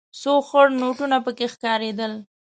[0.21, 2.13] څو خړ نوټونه پکې ښکارېدل.